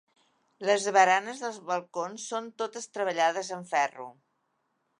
Les 0.69 0.85
baranes 0.95 1.43
dels 1.43 1.59
balcons 1.67 2.25
són 2.33 2.47
totes 2.63 2.89
treballades 2.99 3.53
en 3.59 3.69
ferro. 3.75 4.09